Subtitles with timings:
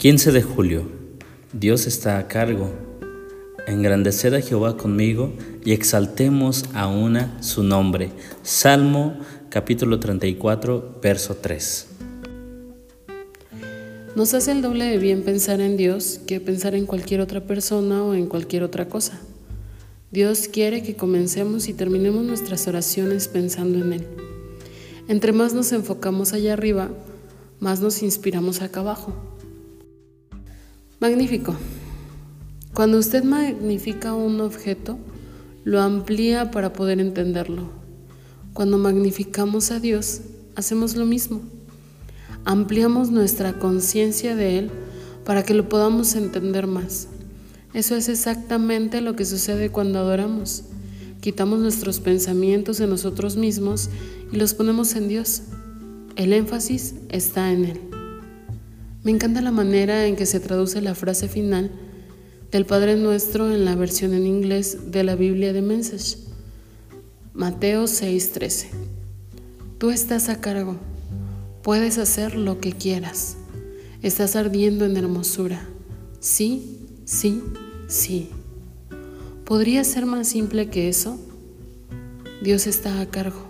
[0.00, 0.84] 15 de julio.
[1.52, 2.70] Dios está a cargo.
[3.66, 8.10] Engrandeced a Jehová conmigo y exaltemos a una su nombre.
[8.42, 9.18] Salmo
[9.50, 11.86] capítulo 34, verso 3.
[14.16, 18.02] Nos hace el doble de bien pensar en Dios que pensar en cualquier otra persona
[18.02, 19.20] o en cualquier otra cosa.
[20.10, 24.06] Dios quiere que comencemos y terminemos nuestras oraciones pensando en Él.
[25.08, 26.88] Entre más nos enfocamos allá arriba,
[27.58, 29.14] más nos inspiramos acá abajo.
[31.00, 31.54] Magnífico.
[32.74, 34.98] Cuando usted magnifica un objeto,
[35.64, 37.70] lo amplía para poder entenderlo.
[38.52, 40.20] Cuando magnificamos a Dios,
[40.56, 41.40] hacemos lo mismo.
[42.44, 44.70] Ampliamos nuestra conciencia de Él
[45.24, 47.08] para que lo podamos entender más.
[47.72, 50.64] Eso es exactamente lo que sucede cuando adoramos.
[51.22, 53.88] Quitamos nuestros pensamientos de nosotros mismos
[54.32, 55.44] y los ponemos en Dios.
[56.16, 57.89] El énfasis está en Él.
[59.02, 61.70] Me encanta la manera en que se traduce la frase final
[62.50, 66.18] del Padre Nuestro en la versión en inglés de la Biblia de Message.
[67.32, 68.68] Mateo 6:13.
[69.78, 70.76] Tú estás a cargo.
[71.62, 73.38] Puedes hacer lo que quieras.
[74.02, 75.66] Estás ardiendo en hermosura.
[76.18, 77.42] Sí, sí,
[77.88, 78.28] sí.
[79.46, 81.18] ¿Podría ser más simple que eso?
[82.42, 83.46] Dios está a cargo.